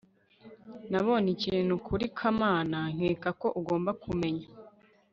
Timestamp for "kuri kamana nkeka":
1.87-3.29